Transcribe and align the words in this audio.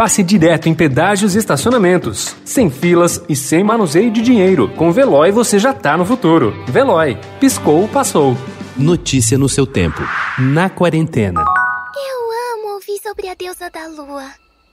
passe 0.00 0.22
direto 0.22 0.66
em 0.66 0.74
pedágios 0.74 1.34
e 1.34 1.38
estacionamentos. 1.38 2.34
Sem 2.42 2.70
filas 2.70 3.22
e 3.28 3.36
sem 3.36 3.62
manuseio 3.62 4.10
de 4.10 4.22
dinheiro. 4.22 4.66
Com 4.74 4.90
Veloy 4.90 5.30
você 5.30 5.58
já 5.58 5.74
tá 5.74 5.94
no 5.94 6.06
futuro. 6.06 6.54
Veloy. 6.66 7.18
Piscou, 7.38 7.86
passou. 7.86 8.34
Notícia 8.78 9.36
no 9.36 9.46
seu 9.46 9.66
tempo. 9.66 10.00
Na 10.38 10.70
quarentena. 10.70 11.42
Eu 11.42 12.62
amo 12.62 12.74
ouvir 12.76 12.98
sobre 13.02 13.28
a 13.28 13.34
deusa 13.34 13.68
da 13.68 13.88
lua. 13.88 14.24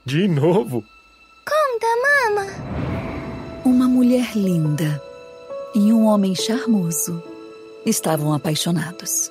De 0.02 0.26
novo? 0.26 0.82
Conta, 1.44 1.86
mama. 2.32 2.46
Uma 3.66 3.86
mulher 3.86 4.34
linda 4.34 4.98
e 5.74 5.92
um 5.92 6.06
homem 6.06 6.34
charmoso 6.34 7.22
estavam 7.84 8.32
apaixonados. 8.32 9.30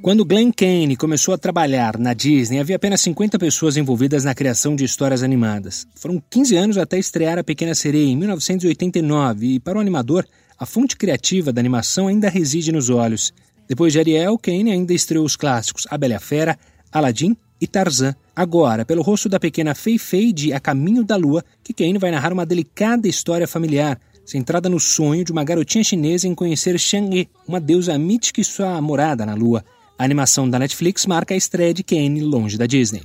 Quando 0.00 0.24
Glenn 0.24 0.52
Kane 0.52 0.96
começou 0.96 1.34
a 1.34 1.38
trabalhar 1.38 1.98
na 1.98 2.14
Disney, 2.14 2.60
havia 2.60 2.76
apenas 2.76 3.00
50 3.00 3.36
pessoas 3.36 3.76
envolvidas 3.76 4.22
na 4.22 4.32
criação 4.32 4.76
de 4.76 4.84
histórias 4.84 5.24
animadas. 5.24 5.88
Foram 5.96 6.22
15 6.30 6.56
anos 6.56 6.78
até 6.78 6.98
estrear 6.98 7.36
A 7.36 7.42
Pequena 7.42 7.74
Sereia 7.74 8.08
em 8.08 8.16
1989 8.16 9.54
e, 9.54 9.60
para 9.60 9.76
o 9.76 9.80
animador, 9.80 10.24
a 10.56 10.64
fonte 10.64 10.96
criativa 10.96 11.52
da 11.52 11.60
animação 11.60 12.06
ainda 12.06 12.30
reside 12.30 12.70
nos 12.70 12.88
olhos. 12.90 13.32
Depois 13.66 13.92
de 13.92 13.98
Ariel, 13.98 14.38
Kane 14.38 14.70
ainda 14.70 14.94
estreou 14.94 15.24
os 15.24 15.34
clássicos 15.34 15.84
A 15.90 15.98
Bela 15.98 16.20
Fera, 16.20 16.56
Aladdin 16.92 17.36
e 17.60 17.66
Tarzan. 17.66 18.14
Agora, 18.36 18.84
pelo 18.84 19.02
rosto 19.02 19.28
da 19.28 19.40
pequena 19.40 19.74
Fei 19.74 19.98
Fei 19.98 20.32
de 20.32 20.52
A 20.52 20.60
Caminho 20.60 21.02
da 21.02 21.16
Lua, 21.16 21.44
que 21.64 21.74
Kane 21.74 21.98
vai 21.98 22.12
narrar 22.12 22.32
uma 22.32 22.46
delicada 22.46 23.08
história 23.08 23.48
familiar, 23.48 23.98
centrada 24.24 24.68
no 24.68 24.78
sonho 24.78 25.24
de 25.24 25.32
uma 25.32 25.42
garotinha 25.42 25.82
chinesa 25.82 26.28
em 26.28 26.36
conhecer 26.36 26.78
Shang-Yi, 26.78 27.28
uma 27.48 27.60
deusa 27.60 27.98
mítica 27.98 28.40
e 28.40 28.44
sua 28.44 28.80
morada 28.80 29.26
na 29.26 29.34
Lua. 29.34 29.64
A 29.98 30.04
animação 30.04 30.48
da 30.48 30.60
Netflix 30.60 31.04
marca 31.06 31.34
a 31.34 31.36
estreia 31.36 31.74
de 31.74 31.82
Kane 31.82 32.20
longe 32.20 32.56
da 32.56 32.66
Disney. 32.66 33.02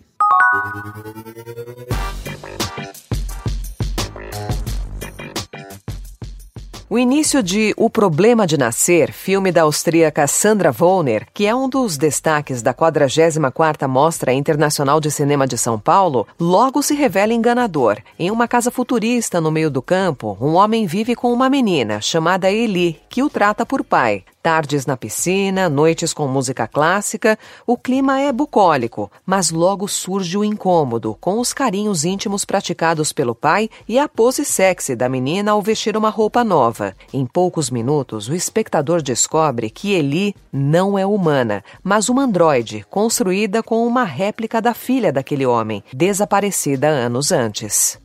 O 6.87 6.99
início 6.99 7.41
de 7.41 7.73
O 7.75 7.89
Problema 7.89 8.45
de 8.45 8.55
Nascer, 8.55 9.11
filme 9.11 9.51
da 9.51 9.63
austríaca 9.63 10.27
Sandra 10.27 10.71
Wollner, 10.79 11.25
que 11.33 11.47
é 11.47 11.55
um 11.55 11.67
dos 11.67 11.97
destaques 11.97 12.61
da 12.61 12.71
44ª 12.71 13.87
Mostra 13.87 14.31
Internacional 14.31 14.99
de 14.99 15.09
Cinema 15.09 15.47
de 15.47 15.57
São 15.57 15.79
Paulo, 15.79 16.27
logo 16.39 16.83
se 16.83 16.93
revela 16.93 17.33
enganador. 17.33 17.97
Em 18.19 18.29
uma 18.29 18.47
casa 18.47 18.69
futurista 18.69 19.41
no 19.41 19.49
meio 19.49 19.71
do 19.71 19.81
campo, 19.81 20.37
um 20.39 20.53
homem 20.53 20.85
vive 20.85 21.15
com 21.15 21.33
uma 21.33 21.49
menina 21.49 21.99
chamada 21.99 22.51
Eli, 22.51 22.99
que 23.09 23.23
o 23.23 23.29
trata 23.31 23.65
por 23.65 23.83
pai. 23.83 24.23
Tardes 24.43 24.85
na 24.85 24.97
piscina, 24.97 25.69
noites 25.69 26.13
com 26.13 26.27
música 26.27 26.67
clássica, 26.67 27.39
o 27.65 27.77
clima 27.77 28.19
é 28.19 28.29
bucólico, 28.29 29.09
mas 29.25 29.51
logo 29.51 29.87
surge 29.87 30.37
o 30.37 30.43
incômodo, 30.43 31.17
com 31.21 31.39
os 31.39 31.53
carinhos 31.53 32.03
íntimos 32.03 32.43
praticados 32.43 33.13
pelo 33.13 33.33
pai 33.33 33.69
e 33.87 33.97
a 33.97 34.09
pose 34.09 34.43
sexy 34.43 34.97
da 34.97 35.07
menina 35.07 35.53
ao 35.53 35.61
vestir 35.61 35.95
uma 35.95 36.09
roupa 36.09 36.43
nova. 36.43 36.93
Em 37.13 37.25
poucos 37.25 37.69
minutos, 37.69 38.27
o 38.27 38.35
espectador 38.35 39.01
descobre 39.01 39.69
que 39.69 39.93
Eli 39.93 40.35
não 40.51 40.99
é 40.99 41.05
humana, 41.05 41.63
mas 41.81 42.09
uma 42.09 42.23
androide, 42.23 42.85
construída 42.89 43.63
com 43.63 43.87
uma 43.87 44.03
réplica 44.03 44.61
da 44.61 44.73
filha 44.73 45.13
daquele 45.13 45.45
homem, 45.45 45.81
desaparecida 45.93 46.89
anos 46.89 47.31
antes. 47.31 47.97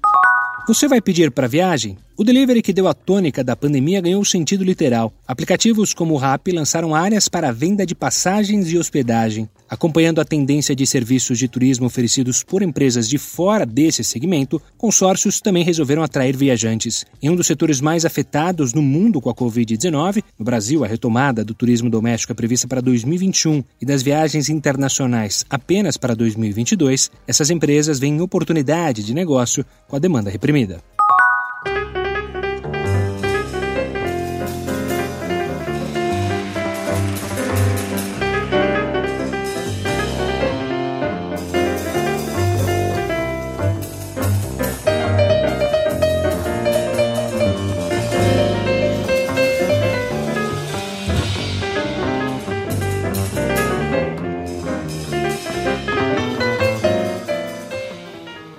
Você 0.68 0.86
vai 0.86 1.00
pedir 1.00 1.32
para 1.32 1.48
viagem? 1.48 1.98
O 2.20 2.24
delivery 2.24 2.62
que 2.62 2.72
deu 2.72 2.88
a 2.88 2.94
tônica 2.94 3.44
da 3.44 3.54
pandemia 3.54 4.00
ganhou 4.00 4.24
sentido 4.24 4.64
literal. 4.64 5.12
Aplicativos 5.24 5.94
como 5.94 6.14
o 6.14 6.16
Rappi 6.16 6.50
lançaram 6.50 6.92
áreas 6.92 7.28
para 7.28 7.50
a 7.50 7.52
venda 7.52 7.86
de 7.86 7.94
passagens 7.94 8.72
e 8.72 8.76
hospedagem. 8.76 9.48
Acompanhando 9.70 10.20
a 10.20 10.24
tendência 10.24 10.74
de 10.74 10.84
serviços 10.84 11.38
de 11.38 11.46
turismo 11.46 11.86
oferecidos 11.86 12.42
por 12.42 12.60
empresas 12.60 13.08
de 13.08 13.18
fora 13.18 13.64
desse 13.64 14.02
segmento, 14.02 14.60
consórcios 14.76 15.40
também 15.40 15.62
resolveram 15.62 16.02
atrair 16.02 16.36
viajantes. 16.36 17.06
Em 17.22 17.30
um 17.30 17.36
dos 17.36 17.46
setores 17.46 17.80
mais 17.80 18.04
afetados 18.04 18.74
no 18.74 18.82
mundo 18.82 19.20
com 19.20 19.30
a 19.30 19.34
Covid-19, 19.34 20.24
no 20.36 20.44
Brasil, 20.44 20.82
a 20.82 20.88
retomada 20.88 21.44
do 21.44 21.54
turismo 21.54 21.88
doméstico 21.88 22.32
é 22.32 22.34
prevista 22.34 22.66
para 22.66 22.82
2021 22.82 23.62
e 23.80 23.86
das 23.86 24.02
viagens 24.02 24.48
internacionais 24.48 25.46
apenas 25.48 25.96
para 25.96 26.16
2022, 26.16 27.12
essas 27.28 27.48
empresas 27.48 28.00
veem 28.00 28.20
oportunidade 28.20 29.04
de 29.04 29.14
negócio 29.14 29.64
com 29.86 29.94
a 29.94 30.00
demanda 30.00 30.30
reprimida. 30.30 30.82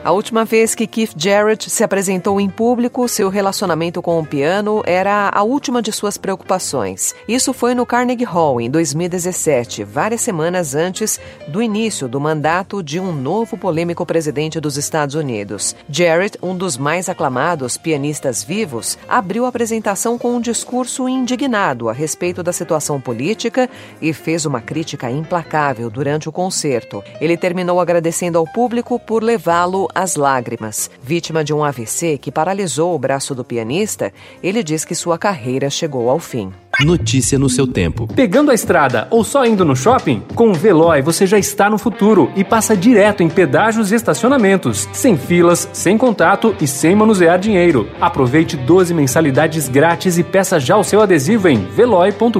A 0.10 0.12
última 0.12 0.44
vez 0.44 0.74
que 0.74 0.88
Keith 0.88 1.14
Jarrett 1.16 1.70
se 1.70 1.84
apresentou 1.84 2.42
em 2.42 2.50
público, 2.50 3.08
seu 3.08 3.30
relacionamento 3.30 4.02
com 4.02 4.20
o 4.20 4.26
piano 4.26 4.82
era 4.84 5.30
a 5.32 5.44
última 5.44 5.84
de 5.84 5.92
suas 5.92 6.18
preocupações. 6.18 7.14
Isso 7.28 7.54
foi 7.54 7.76
no 7.76 7.86
Carnegie 7.86 8.26
Hall 8.26 8.60
em 8.60 8.72
2017, 8.72 9.84
várias 9.84 10.22
semanas 10.22 10.74
antes 10.74 11.20
do 11.48 11.62
início 11.62 12.08
do 12.08 12.20
mandato 12.20 12.82
de 12.82 13.00
um 13.00 13.12
novo 13.12 13.56
polêmico 13.56 14.04
presidente 14.04 14.60
dos 14.60 14.78
Estados 14.78 15.14
Unidos. 15.14 15.76
Jarrett, 15.88 16.40
um 16.42 16.58
dos 16.58 16.76
mais 16.76 17.08
aclamados 17.08 17.78
pianistas 17.78 18.44
vivos, 18.44 18.98
abriu 19.08 19.46
a 19.46 19.50
apresentação 19.50 20.18
com 20.18 20.36
um 20.36 20.42
discurso 20.42 21.08
indignado 21.08 21.88
a 21.88 21.94
respeito 21.94 22.42
da 22.42 22.52
situação 22.52 23.00
política 23.00 23.70
e 24.02 24.12
fez 24.12 24.48
uma 24.48 24.60
crítica 24.60 25.08
implacável 25.12 25.88
durante 25.88 26.28
o 26.28 26.32
concerto. 26.32 27.04
Ele 27.22 27.38
terminou 27.38 27.80
agradecendo 27.80 28.40
ao 28.40 28.48
público 28.48 29.00
por 29.00 29.22
levá-lo 29.22 29.88
às 30.02 30.16
lágrimas. 30.16 30.90
Vítima 31.02 31.44
de 31.44 31.54
um 31.54 31.64
AVC 31.64 32.18
que 32.18 32.32
paralisou 32.32 32.96
o 32.96 33.00
braço 33.00 33.36
do 33.36 33.44
pianista, 33.44 34.12
ele 34.42 34.64
diz 34.64 34.86
que 34.86 34.96
sua 34.96 35.18
carreira 35.18 35.70
chegou 35.70 36.10
ao 36.10 36.20
fim. 36.20 36.52
Notícia 36.82 37.38
no 37.38 37.50
seu 37.50 37.68
tempo. 37.68 38.08
Pegando 38.08 38.52
a 38.52 38.54
estrada 38.54 39.08
ou 39.12 39.24
só 39.24 39.46
indo 39.46 39.66
no 39.66 39.76
shopping? 39.76 40.24
Com 40.34 40.52
o 40.52 40.54
Veloy 40.54 41.02
você 41.02 41.28
já 41.28 41.38
está 41.38 41.70
no 41.70 41.78
futuro 41.78 42.32
e 42.36 42.44
passa 42.44 42.76
direto 42.76 43.22
em 43.22 43.30
pedágios 43.30 43.92
e 43.92 43.96
estacionamentos, 43.96 44.88
sem 44.94 45.18
filas, 45.18 45.68
sem 45.74 45.98
contato 45.98 46.56
e 46.62 46.68
sem 46.68 46.96
manusear 46.96 47.38
dinheiro. 47.38 47.90
Aproveite 48.00 48.56
12 48.56 48.94
mensalidades 48.94 49.68
grátis 49.68 50.18
e 50.18 50.24
peça 50.24 50.60
já 50.60 50.78
o 50.78 50.84
seu 50.84 51.02
adesivo 51.02 51.50
em 51.50 51.66
veloy.com.br. 51.66 52.40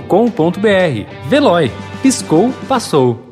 Veloy. 1.28 1.72
Piscou, 2.02 2.54
passou. 2.68 3.29